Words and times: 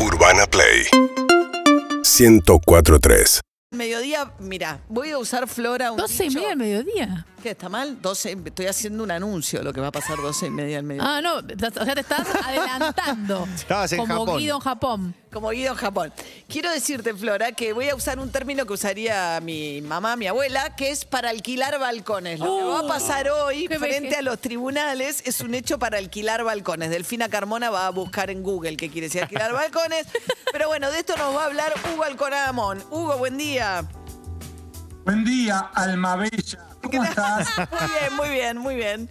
Urbana 0.00 0.46
Play 0.46 0.86
1043 2.04 3.40
Mediodía, 3.74 4.32
mira, 4.38 4.80
voy 4.88 5.10
a 5.10 5.18
usar 5.18 5.46
Flora 5.46 5.92
un 5.92 5.98
12 5.98 6.24
y 6.24 6.28
dicho- 6.28 6.38
media 6.38 6.48
del 6.50 6.58
mediodía. 6.58 7.26
¿Qué, 7.42 7.50
está 7.50 7.68
mal? 7.68 8.00
12, 8.00 8.38
estoy 8.46 8.66
haciendo 8.66 9.04
un 9.04 9.10
anuncio 9.10 9.60
de 9.60 9.64
lo 9.64 9.72
que 9.72 9.80
va 9.80 9.88
a 9.88 9.92
pasar 9.92 10.16
12 10.16 10.46
y 10.46 10.50
media 10.50 10.76
del 10.76 10.84
mediodía. 10.84 11.16
Ah, 11.16 11.20
no, 11.20 11.36
o 11.36 11.84
sea, 11.84 11.94
te 11.94 12.00
estás 12.00 12.26
adelantando. 12.44 13.48
Estabas 13.54 13.92
en 13.92 14.00
como 14.00 14.20
Japón. 14.20 14.38
Guido 14.38 14.56
en 14.56 14.60
Japón. 14.60 15.14
Como 15.32 15.50
Guido 15.50 15.72
en 15.72 15.78
Japón. 15.78 16.12
Quiero 16.48 16.70
decirte, 16.70 17.14
Flora, 17.14 17.52
que 17.52 17.72
voy 17.72 17.88
a 17.88 17.94
usar 17.94 18.18
un 18.18 18.30
término 18.30 18.66
que 18.66 18.72
usaría 18.72 19.40
mi 19.40 19.80
mamá, 19.82 20.16
mi 20.16 20.26
abuela, 20.26 20.74
que 20.74 20.90
es 20.90 21.04
para 21.04 21.30
alquilar 21.30 21.78
balcones. 21.78 22.40
Lo 22.40 22.58
que 22.58 22.64
va 22.64 22.80
a 22.80 22.88
pasar 22.88 23.28
hoy 23.28 23.68
qué 23.68 23.78
frente 23.78 24.08
veje. 24.08 24.16
a 24.16 24.22
los 24.22 24.38
tribunales 24.40 25.22
es 25.24 25.40
un 25.40 25.54
hecho 25.54 25.78
para 25.78 25.98
alquilar 25.98 26.44
balcones. 26.44 26.90
Delfina 26.90 27.28
Carmona 27.28 27.70
va 27.70 27.86
a 27.86 27.90
buscar 27.90 28.30
en 28.30 28.42
Google 28.42 28.76
qué 28.76 28.90
quiere 28.90 29.06
decir 29.06 29.22
alquilar 29.22 29.52
balcones. 29.52 30.06
Pero 30.52 30.68
bueno, 30.68 30.90
de 30.90 30.98
esto 30.98 31.16
nos 31.16 31.36
va 31.36 31.42
a 31.42 31.46
hablar 31.46 31.72
Hugo 31.92 32.04
Alconamón. 32.04 32.82
Hugo, 32.90 33.16
buen 33.18 33.38
día. 33.38 33.84
Buen 35.04 35.24
día, 35.24 35.70
Alma 35.74 36.16
Bella. 36.16 36.67
¿Cómo 36.90 37.04
estás? 37.04 37.48
Muy 37.56 37.88
bien, 37.88 38.16
muy 38.16 38.28
bien, 38.28 38.58
muy 38.58 38.74
bien. 38.74 39.10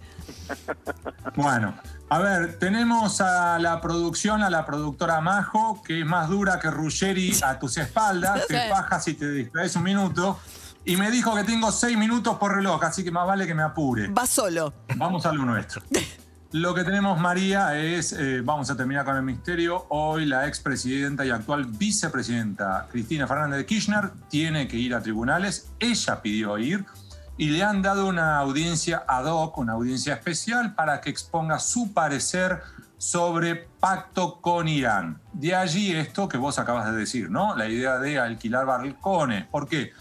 Bueno, 1.36 1.74
a 2.10 2.18
ver, 2.18 2.58
tenemos 2.58 3.20
a 3.20 3.58
la 3.58 3.80
producción, 3.80 4.42
a 4.42 4.50
la 4.50 4.64
productora 4.64 5.20
Majo, 5.20 5.82
que 5.82 6.00
es 6.00 6.06
más 6.06 6.28
dura 6.28 6.58
que 6.58 6.70
Ruggeri 6.70 7.36
a 7.42 7.58
tus 7.58 7.76
espaldas. 7.76 8.46
Te 8.48 8.68
bajas 8.68 9.06
y 9.08 9.14
te 9.14 9.30
distraes 9.30 9.76
un 9.76 9.82
minuto. 9.82 10.38
Y 10.84 10.96
me 10.96 11.10
dijo 11.10 11.34
que 11.34 11.44
tengo 11.44 11.70
seis 11.70 11.98
minutos 11.98 12.38
por 12.38 12.54
reloj, 12.54 12.82
así 12.82 13.04
que 13.04 13.10
más 13.10 13.26
vale 13.26 13.46
que 13.46 13.54
me 13.54 13.62
apure. 13.62 14.08
Va 14.08 14.26
solo. 14.26 14.72
Vamos 14.96 15.26
a 15.26 15.32
lo 15.32 15.44
nuestro. 15.44 15.82
Lo 16.52 16.74
que 16.74 16.82
tenemos, 16.82 17.20
María, 17.20 17.78
es, 17.78 18.14
eh, 18.14 18.40
vamos 18.42 18.70
a 18.70 18.76
terminar 18.76 19.04
con 19.04 19.14
el 19.14 19.22
misterio. 19.22 19.84
Hoy 19.90 20.24
la 20.24 20.48
expresidenta 20.48 21.26
y 21.26 21.28
actual 21.28 21.66
vicepresidenta 21.66 22.86
Cristina 22.90 23.26
Fernández 23.26 23.58
de 23.58 23.66
Kirchner 23.66 24.10
tiene 24.30 24.66
que 24.66 24.78
ir 24.78 24.94
a 24.94 25.02
tribunales. 25.02 25.68
Ella 25.78 26.22
pidió 26.22 26.56
ir 26.56 26.86
y 27.38 27.50
le 27.50 27.62
han 27.62 27.82
dado 27.82 28.06
una 28.06 28.38
audiencia 28.38 29.04
ad 29.06 29.26
hoc, 29.26 29.56
una 29.58 29.74
audiencia 29.74 30.14
especial 30.14 30.74
para 30.74 31.00
que 31.00 31.08
exponga 31.08 31.60
su 31.60 31.94
parecer 31.94 32.60
sobre 32.98 33.54
pacto 33.78 34.40
con 34.40 34.66
Irán. 34.66 35.20
De 35.32 35.54
allí 35.54 35.94
esto 35.94 36.28
que 36.28 36.36
vos 36.36 36.58
acabas 36.58 36.90
de 36.90 36.98
decir, 36.98 37.30
¿no? 37.30 37.56
La 37.56 37.68
idea 37.68 37.98
de 37.98 38.18
alquilar 38.18 38.66
balcones. 38.66 39.46
¿Por 39.46 39.68
qué? 39.68 39.92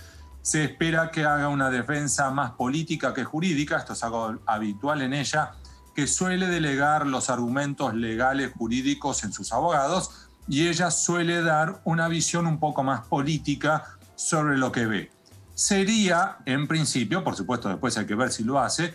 Se 0.42 0.64
espera 0.64 1.12
que 1.12 1.26
haga 1.26 1.50
una 1.50 1.70
defensa 1.70 2.32
más 2.32 2.52
política 2.52 3.14
que 3.14 3.24
jurídica, 3.24 3.78
esto 3.78 3.94
es 3.94 4.04
algo 4.04 4.40
habitual 4.48 5.04
en 5.04 5.14
ella, 5.14 5.52
que 5.96 6.08
suele 6.08 6.48
delegar 6.48 7.06
los 7.06 7.30
argumentos 7.30 7.94
legales 7.94 8.52
jurídicos 8.58 9.24
en 9.24 9.32
sus 9.32 9.54
abogados 9.54 10.30
y 10.48 10.68
ella 10.68 10.90
suele 10.90 11.44
dar 11.44 11.82
una 11.84 12.08
visión 12.08 12.48
un 12.48 12.60
poco 12.60 12.82
más 12.84 13.06
política 13.08 13.84
sobre 14.16 14.58
lo 14.58 14.72
que 14.72 14.86
ve. 14.88 15.17
Sería, 15.58 16.38
en 16.46 16.68
principio, 16.68 17.24
por 17.24 17.36
supuesto 17.36 17.68
después 17.68 17.98
hay 17.98 18.06
que 18.06 18.14
ver 18.14 18.32
si 18.32 18.44
lo 18.44 18.60
hace, 18.60 18.94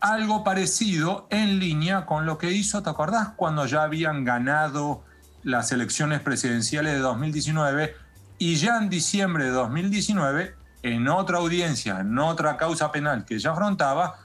algo 0.00 0.42
parecido 0.42 1.28
en 1.30 1.60
línea 1.60 2.06
con 2.06 2.26
lo 2.26 2.38
que 2.38 2.50
hizo, 2.50 2.82
¿te 2.82 2.90
acordás? 2.90 3.28
Cuando 3.36 3.66
ya 3.66 3.84
habían 3.84 4.24
ganado 4.24 5.04
las 5.44 5.70
elecciones 5.70 6.18
presidenciales 6.18 6.94
de 6.94 6.98
2019 6.98 7.94
y 8.36 8.56
ya 8.56 8.78
en 8.78 8.88
diciembre 8.88 9.44
de 9.44 9.50
2019, 9.50 10.56
en 10.82 11.06
otra 11.06 11.38
audiencia, 11.38 12.00
en 12.00 12.18
otra 12.18 12.56
causa 12.56 12.90
penal 12.90 13.24
que 13.24 13.36
ella 13.36 13.52
afrontaba, 13.52 14.16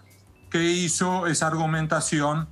que 0.50 0.64
hizo 0.64 1.28
esa 1.28 1.45
argumentación 1.45 2.47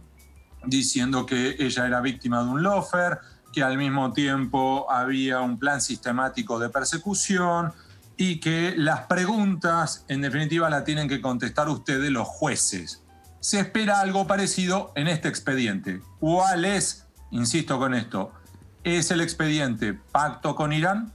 diciendo 0.68 1.26
que 1.26 1.56
ella 1.58 1.88
era 1.88 2.00
víctima 2.00 2.44
de 2.44 2.50
un 2.50 2.62
lofer, 2.62 3.18
que 3.52 3.64
al 3.64 3.80
mismo 3.80 4.14
tiempo 4.14 4.86
había 4.88 5.42
un 5.42 5.58
plan 5.58 5.82
sistemático 5.82 6.60
de 6.60 6.70
persecución 6.70 7.74
y 8.18 8.40
que 8.40 8.74
las 8.78 9.02
preguntas, 9.02 10.06
en 10.08 10.22
definitiva, 10.22 10.70
la 10.70 10.84
tienen 10.84 11.08
que 11.08 11.22
contestar 11.22 11.70
ustedes 11.70 12.12
los 12.12 12.28
jueces. 12.28 13.04
Se 13.40 13.60
espera 13.60 14.00
algo 14.00 14.26
parecido 14.28 14.92
en 14.96 15.08
este 15.08 15.28
expediente. 15.28 16.02
¿Cuál 16.20 16.66
es, 16.66 17.06
insisto 17.32 17.78
con 17.78 17.94
esto, 17.94 18.32
es 18.84 19.12
el 19.12 19.22
expediente 19.22 19.94
pacto 19.94 20.56
con 20.56 20.74
Irán? 20.74 21.12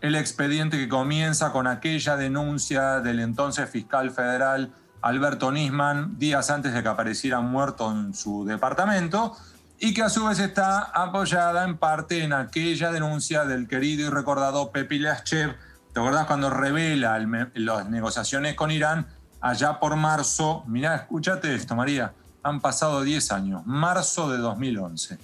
El 0.00 0.14
expediente 0.14 0.78
que 0.78 0.88
comienza 0.88 1.52
con 1.52 1.66
aquella 1.66 2.16
denuncia 2.16 3.00
del 3.00 3.20
entonces 3.20 3.68
fiscal 3.68 4.10
federal 4.10 4.72
Alberto 5.02 5.50
Nisman 5.50 6.18
días 6.18 6.50
antes 6.50 6.74
de 6.74 6.82
que 6.82 6.88
apareciera 6.88 7.40
muerto 7.40 7.90
en 7.90 8.14
su 8.14 8.44
departamento 8.44 9.36
y 9.78 9.94
que 9.94 10.02
a 10.02 10.10
su 10.10 10.26
vez 10.26 10.38
está 10.38 10.80
apoyada 10.80 11.64
en 11.64 11.78
parte 11.78 12.22
en 12.22 12.34
aquella 12.34 12.92
denuncia 12.92 13.44
del 13.46 13.66
querido 13.66 14.06
y 14.06 14.10
recordado 14.10 14.70
Pepe 14.72 14.96
Ilaschev. 14.96 15.56
¿Te 15.92 15.98
acordás 15.98 16.26
cuando 16.26 16.50
revela 16.50 17.18
las 17.54 17.88
negociaciones 17.88 18.54
con 18.54 18.70
Irán 18.70 19.06
allá 19.40 19.80
por 19.80 19.96
marzo? 19.96 20.62
Mirá, 20.66 20.94
escúchate 20.94 21.54
esto, 21.54 21.74
María. 21.74 22.12
Han 22.42 22.60
pasado 22.60 23.02
10 23.02 23.32
años, 23.32 23.66
marzo 23.66 24.30
de 24.30 24.38
2011. 24.38 25.18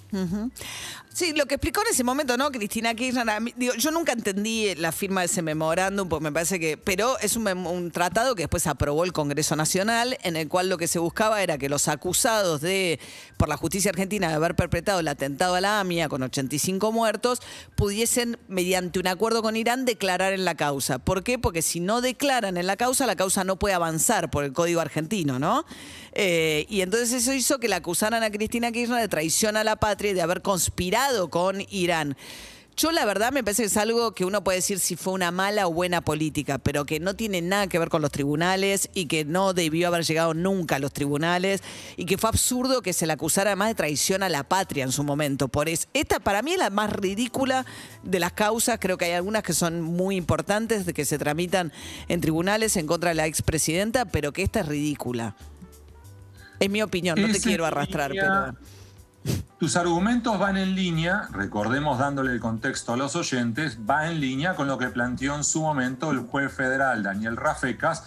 Sí, 1.17 1.33
lo 1.33 1.47
que 1.47 1.55
explicó 1.55 1.81
en 1.81 1.87
ese 1.91 2.03
momento, 2.03 2.37
¿no? 2.37 2.51
Cristina 2.51 2.93
Kirchner, 2.93 3.41
mí- 3.41 3.51
digo, 3.57 3.73
yo 3.73 3.89
nunca 3.89 4.11
entendí 4.11 4.75
la 4.75 4.91
firma 4.91 5.21
de 5.21 5.25
ese 5.25 5.41
memorándum, 5.41 6.07
porque 6.07 6.25
me 6.25 6.31
parece 6.31 6.59
que, 6.59 6.77
pero 6.77 7.17
es 7.17 7.35
un, 7.35 7.47
un 7.47 7.89
tratado 7.89 8.35
que 8.35 8.43
después 8.43 8.67
aprobó 8.67 9.03
el 9.03 9.13
Congreso 9.13 9.55
Nacional, 9.55 10.15
en 10.21 10.35
el 10.35 10.47
cual 10.47 10.69
lo 10.69 10.77
que 10.77 10.87
se 10.87 10.99
buscaba 10.99 11.41
era 11.41 11.57
que 11.57 11.69
los 11.69 11.87
acusados 11.87 12.61
de, 12.61 12.99
por 13.37 13.49
la 13.49 13.57
justicia 13.57 13.89
argentina, 13.89 14.27
de 14.29 14.35
haber 14.35 14.55
perpetrado 14.55 14.99
el 14.99 15.07
atentado 15.07 15.55
a 15.55 15.61
la 15.61 15.79
AMIA 15.79 16.07
con 16.07 16.21
85 16.21 16.91
muertos, 16.91 17.41
pudiesen, 17.75 18.37
mediante 18.47 18.99
un 18.99 19.07
acuerdo 19.07 19.41
con 19.41 19.55
Irán, 19.55 19.85
declarar 19.85 20.33
en 20.33 20.45
la 20.45 20.53
causa. 20.53 20.99
¿Por 20.99 21.23
qué? 21.23 21.39
Porque 21.39 21.63
si 21.63 21.79
no 21.79 22.01
declaran 22.01 22.57
en 22.57 22.67
la 22.67 22.77
causa, 22.77 23.07
la 23.07 23.15
causa 23.15 23.43
no 23.43 23.57
puede 23.57 23.73
avanzar 23.73 24.29
por 24.29 24.43
el 24.43 24.53
Código 24.53 24.81
Argentino, 24.81 25.39
¿no? 25.39 25.65
Eh, 26.13 26.67
y 26.69 26.81
entonces 26.81 27.11
eso 27.11 27.33
hizo 27.33 27.59
que 27.59 27.67
la 27.67 27.77
acusaran 27.77 28.21
a 28.21 28.29
Cristina 28.29 28.71
Kirchner 28.71 28.99
de 29.01 29.07
traición 29.07 29.57
a 29.57 29.63
la 29.63 29.77
patria 29.77 30.11
y 30.11 30.13
de 30.13 30.21
haber 30.21 30.43
conspirado 30.43 31.06
con 31.29 31.63
Irán. 31.69 32.15
Yo 32.75 32.91
la 32.91 33.05
verdad 33.05 33.31
me 33.31 33.43
parece 33.43 33.63
que 33.63 33.67
es 33.67 33.77
algo 33.77 34.11
que 34.11 34.23
uno 34.23 34.43
puede 34.43 34.59
decir 34.59 34.77
si 34.77 34.95
fue 34.95 35.13
una 35.13 35.31
mala 35.31 35.65
o 35.65 35.73
buena 35.73 36.01
política, 36.01 36.59
pero 36.59 36.85
que 36.85 36.99
no 36.99 37.15
tiene 37.15 37.41
nada 37.41 37.65
que 37.65 37.79
ver 37.79 37.89
con 37.89 38.03
los 38.03 38.11
tribunales 38.11 38.91
y 38.93 39.07
que 39.07 39.25
no 39.25 39.53
debió 39.53 39.87
haber 39.87 40.03
llegado 40.03 40.35
nunca 40.35 40.75
a 40.75 40.79
los 40.79 40.93
tribunales 40.93 41.63
y 41.95 42.05
que 42.05 42.19
fue 42.19 42.29
absurdo 42.29 42.83
que 42.83 42.93
se 42.93 43.07
la 43.07 43.13
acusara 43.13 43.49
además 43.49 43.69
de 43.69 43.75
traición 43.75 44.21
a 44.21 44.29
la 44.29 44.43
patria 44.43 44.83
en 44.83 44.91
su 44.91 45.03
momento. 45.03 45.47
Por 45.47 45.69
es, 45.69 45.87
esta 45.95 46.19
para 46.19 46.43
mí 46.43 46.51
es 46.51 46.59
la 46.59 46.69
más 46.69 46.91
ridícula 46.91 47.65
de 48.03 48.19
las 48.19 48.33
causas, 48.33 48.77
creo 48.79 48.97
que 48.97 49.05
hay 49.05 49.13
algunas 49.13 49.41
que 49.41 49.53
son 49.53 49.81
muy 49.81 50.15
importantes 50.15 50.85
de 50.85 50.93
que 50.93 51.05
se 51.05 51.17
tramitan 51.17 51.73
en 52.09 52.21
tribunales 52.21 52.77
en 52.77 52.85
contra 52.85 53.09
de 53.09 53.15
la 53.15 53.25
expresidenta, 53.25 54.05
pero 54.05 54.33
que 54.33 54.43
esta 54.43 54.59
es 54.59 54.67
ridícula. 54.67 55.35
Es 56.59 56.69
mi 56.69 56.83
opinión, 56.83 57.19
no 57.19 57.31
te 57.31 57.39
quiero 57.39 57.65
arrastrar, 57.65 58.11
pero... 58.11 58.55
Tus 59.59 59.75
argumentos 59.75 60.37
van 60.37 60.55
en 60.55 60.75
línea, 60.75 61.29
recordemos 61.31 61.97
dándole 61.97 62.31
el 62.31 62.39
contexto 62.39 62.93
a 62.93 62.97
los 62.97 63.15
oyentes, 63.15 63.79
va 63.89 64.07
en 64.07 64.19
línea 64.19 64.53
con 64.53 64.67
lo 64.67 64.77
que 64.77 64.89
planteó 64.89 65.35
en 65.35 65.43
su 65.43 65.61
momento 65.61 66.11
el 66.11 66.19
juez 66.19 66.53
federal 66.53 67.01
Daniel 67.01 67.35
Rafecas 67.35 68.03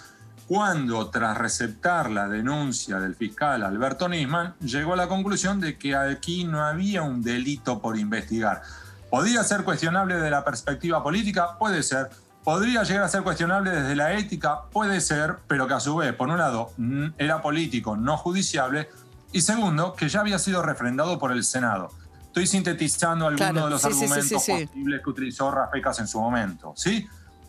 cuando, 0.47 1.11
tras 1.11 1.37
receptar 1.37 2.09
la 2.09 2.29
denuncia 2.29 3.01
del 3.01 3.17
fiscal 3.17 3.65
Alberto 3.65 4.09
Nisman, 4.09 4.55
llegó 4.61 4.93
a 4.93 4.97
la 4.97 5.09
conclusión 5.09 5.59
de 5.61 5.77
que 5.77 5.97
aquí 5.97 6.45
no 6.45 6.63
había 6.63 7.03
un 7.03 7.21
delito 7.21 7.81
por 7.81 7.99
investigar. 7.99 8.63
¿Podría 9.11 9.43
ser 9.43 9.65
cuestionable 9.65 10.15
desde 10.15 10.31
la 10.31 10.45
perspectiva 10.45 11.03
política? 11.03 11.59
Puede 11.59 11.83
ser. 11.83 12.11
¿Podría 12.45 12.85
llegar 12.85 13.03
a 13.03 13.09
ser 13.09 13.23
cuestionable 13.23 13.73
desde 13.73 13.97
la 13.97 14.13
ética? 14.13 14.63
Puede 14.73 15.01
ser, 15.01 15.39
pero 15.49 15.67
que 15.67 15.75
a 15.75 15.81
su 15.81 15.97
vez, 15.97 16.13
por 16.15 16.29
un 16.29 16.39
lado, 16.39 16.71
era 17.19 17.43
político, 17.43 17.97
no 17.97 18.17
judiciable, 18.17 18.89
y 19.33 19.41
segundo, 19.41 19.95
que 19.95 20.09
ya 20.09 20.21
había 20.21 20.39
sido 20.39 20.63
refrendado 20.63 21.19
por 21.19 21.33
el 21.33 21.45
Senado. 21.45 21.91
Estoy 22.27 22.47
sintetizando 22.47 23.27
algunos 23.27 23.51
Claro, 23.51 23.65
de 23.67 23.71
los 23.71 23.83
sí, 23.83 23.89
argumentos 23.89 24.27
sí, 24.27 24.39
sí. 24.39 24.67
posibles 24.67 25.01
que 25.03 25.11
utilizó 25.11 25.51
Rafecas 25.51 25.99
en 25.99 26.07
su 26.07 26.21
momento, 26.21 26.73
¿sí? 26.77 27.07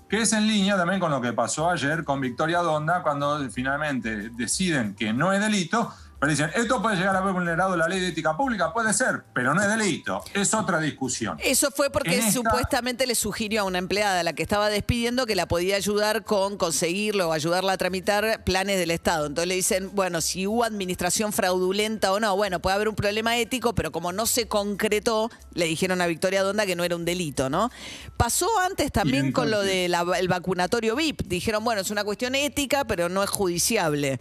Que 0.09 0.21
es 0.21 0.33
en 0.33 0.47
línea 0.47 0.75
también 0.75 0.99
con 0.99 1.11
lo 1.11 1.21
que 1.21 1.33
pasó 1.33 1.69
ayer 1.69 2.03
con 2.03 2.19
Victoria 2.19 2.59
Donda 2.59 3.01
cuando 3.01 3.47
finalmente 3.49 4.29
deciden 4.29 4.95
que 4.95 5.13
no 5.13 5.31
es 5.33 5.39
delito, 5.39 5.93
pero 6.21 6.29
dicen, 6.31 6.51
esto 6.55 6.81
puede 6.83 6.95
llegar 6.97 7.15
a 7.15 7.19
haber 7.19 7.33
vulnerado 7.33 7.75
la 7.75 7.87
ley 7.89 7.99
de 7.99 8.09
ética 8.09 8.37
pública, 8.37 8.71
puede 8.71 8.93
ser, 8.93 9.23
pero 9.33 9.53
no 9.55 9.61
es 9.61 9.67
delito. 9.67 10.23
Es 10.35 10.53
otra 10.53 10.79
discusión. 10.79 11.37
Eso 11.43 11.71
fue 11.71 11.89
porque 11.89 12.13
En 12.13 12.19
esta- 12.19 12.31
supuestamente 12.31 13.07
le 13.07 13.15
sugirió 13.15 13.61
a 13.61 13.63
una 13.63 13.79
empleada 13.79 14.19
a 14.19 14.23
la 14.23 14.33
que 14.33 14.43
estaba 14.43 14.69
despidiendo 14.69 15.25
que 15.25 15.35
la 15.35 15.47
podía 15.47 15.75
ayudar 15.77 16.23
con 16.23 16.57
conseguirlo 16.57 17.29
o 17.29 17.33
ayudarla 17.33 17.73
a 17.73 17.77
tramitar 17.77 18.43
planes 18.43 18.77
del 18.77 18.91
Estado. 18.91 19.25
Entonces 19.25 19.47
le 19.47 19.55
dicen, 19.55 19.89
bueno, 19.95 20.21
si 20.21 20.45
hubo 20.45 20.63
administración 20.63 21.33
fraudulenta 21.33 22.11
o 22.13 22.19
no, 22.19 22.35
bueno, 22.37 22.59
puede 22.61 22.75
haber 22.75 22.87
un 22.87 22.95
problema 22.95 23.37
ético, 23.37 23.73
pero 23.73 23.91
como 23.91 24.11
no 24.13 24.27
se 24.27 24.47
concretó, 24.47 25.31
le 25.55 25.65
dijeron 25.65 26.01
a 26.01 26.05
Victoria 26.05 26.43
Donda 26.43 26.67
que 26.67 26.75
no 26.75 26.83
era 26.83 26.95
un 26.95 27.03
delito, 27.03 27.49
¿no? 27.49 27.71
Pasó 28.15 28.47
antes 28.59 28.91
también 28.91 29.31
con 29.31 29.49
lo 29.49 29.61
del 29.61 29.91
vacunatorio 30.29 30.95
VIP. 30.95 31.23
Dijeron, 31.25 31.63
bueno, 31.63 31.81
es 31.81 31.89
una 31.89 32.03
cuestión 32.03 32.35
ética, 32.35 32.85
pero 32.85 33.09
no 33.09 33.23
es 33.23 33.29
judiciable. 33.31 34.19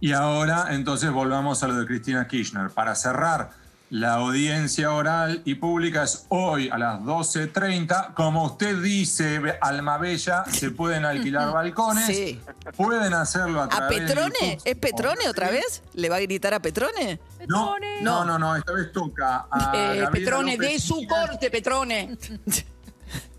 Y 0.00 0.12
ahora 0.12 0.68
entonces 0.70 1.10
volvamos 1.10 1.62
a 1.62 1.68
lo 1.68 1.74
de 1.76 1.86
Cristina 1.86 2.26
Kirchner. 2.28 2.70
Para 2.70 2.94
cerrar, 2.94 3.50
La 3.90 4.14
audiencia 4.16 4.92
oral 4.92 5.40
y 5.46 5.54
pública 5.54 6.02
es 6.02 6.26
hoy 6.28 6.68
a 6.68 6.76
las 6.76 7.00
12.30. 7.00 8.12
Como 8.12 8.44
usted 8.44 8.82
dice, 8.82 9.40
Alma 9.62 9.96
Bella, 9.96 10.44
se 10.44 10.70
pueden 10.70 11.06
alquilar 11.06 11.50
balcones. 11.54 12.04
Sí. 12.06 12.38
Pueden 12.76 13.14
hacerlo 13.14 13.62
a 13.62 13.64
¿A 13.64 13.68
través 13.70 14.00
Petrone? 14.02 14.58
¿Es 14.62 14.76
Petrone 14.76 15.26
otra 15.26 15.50
vez? 15.50 15.82
¿Le 15.94 16.10
va 16.10 16.16
a 16.16 16.20
gritar 16.20 16.52
a 16.52 16.60
Petrone? 16.60 17.18
No, 17.48 17.72
Petrone. 17.76 18.02
no, 18.02 18.24
no, 18.26 18.38
no, 18.38 18.54
esta 18.56 18.72
vez 18.72 18.92
toca 18.92 19.46
a 19.50 19.72
Eh, 19.74 20.06
Petrone, 20.12 20.52
López 20.58 20.70
de 20.72 20.78
su 20.80 21.06
corte, 21.08 21.50
Petrone. 21.50 22.18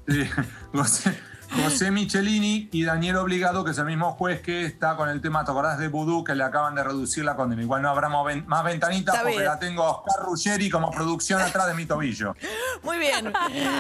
Sí, 0.08 0.28
José, 0.74 1.16
José 1.52 1.92
Michelini 1.92 2.70
y 2.72 2.84
Daniel 2.84 3.18
Obligado, 3.18 3.64
que 3.66 3.72
es 3.72 3.78
el 3.78 3.86
mismo 3.86 4.12
juez 4.14 4.42
que 4.42 4.66
está 4.66 4.96
con 4.96 5.10
el 5.10 5.20
tema, 5.22 5.44
¿te 5.46 5.52
acordás 5.52 5.78
de 5.80 5.88
Vudú? 5.88 6.24
Que 6.24 6.36
le 6.36 6.44
acaban 6.44 6.76
de 6.76 6.84
reducir 6.84 7.24
la 7.26 7.36
condena. 7.36 7.62
Igual 7.62 7.82
no 7.82 7.90
habrá 7.90 8.10
más 8.10 8.64
ventanitas 8.64 9.16
Está 9.16 9.24
porque 9.24 9.38
bien. 9.40 9.46
la 9.50 9.60
tengo 9.60 9.84
a 9.84 9.92
Oscar 9.92 10.24
Ruggeri 10.26 10.70
como 10.70 10.92
producción 10.92 11.42
atrás 11.42 11.68
de 11.68 11.74
mi 11.74 11.86
tobillo. 11.86 12.36
Muy 12.84 12.98
bien. 13.00 13.34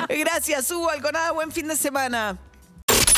Gracias, 0.09 0.69
Hugo 0.71 0.89
Alconada. 0.89 1.31
Buen 1.31 1.51
fin 1.51 1.67
de 1.67 1.75
semana. 1.75 2.37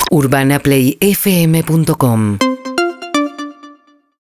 urbanaplayfm.com 0.09 2.38